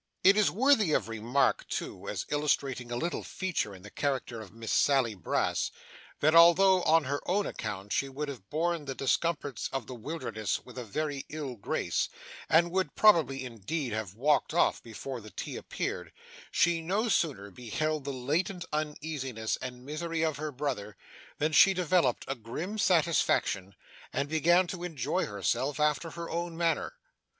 It 0.23 0.35
is 0.35 0.49
worthy 0.49 0.93
of 0.93 1.07
remark, 1.09 1.67
too, 1.67 2.09
as 2.09 2.25
illustrating 2.29 2.91
a 2.91 2.95
little 2.95 3.21
feature 3.23 3.75
in 3.75 3.83
the 3.83 3.91
character 3.91 4.41
of 4.41 4.51
Miss 4.51 4.71
Sally 4.73 5.13
Brass, 5.13 5.69
that, 6.21 6.33
although 6.33 6.81
on 6.85 7.03
her 7.03 7.21
own 7.29 7.45
account 7.45 7.93
she 7.93 8.09
would 8.09 8.27
have 8.27 8.49
borne 8.49 8.85
the 8.85 8.95
discomforts 8.95 9.69
of 9.71 9.85
the 9.85 9.93
Wilderness 9.93 10.65
with 10.65 10.79
a 10.79 10.83
very 10.83 11.27
ill 11.29 11.55
grace, 11.55 12.09
and 12.49 12.71
would 12.71 12.95
probably, 12.95 13.45
indeed, 13.45 13.93
have 13.93 14.15
walked 14.15 14.55
off 14.55 14.81
before 14.81 15.21
the 15.21 15.29
tea 15.29 15.55
appeared, 15.55 16.11
she 16.49 16.81
no 16.81 17.07
sooner 17.07 17.51
beheld 17.51 18.03
the 18.03 18.11
latent 18.11 18.65
uneasiness 18.73 19.55
and 19.57 19.85
misery 19.85 20.23
of 20.25 20.37
her 20.37 20.51
brother 20.51 20.97
than 21.37 21.51
she 21.51 21.75
developed 21.75 22.25
a 22.27 22.33
grim 22.33 22.79
satisfaction, 22.79 23.75
and 24.11 24.27
began 24.27 24.65
to 24.65 24.83
enjoy 24.83 25.27
herself 25.27 25.79
after 25.79 26.09
her 26.09 26.27
own 26.27 26.57
manner. 26.57 26.93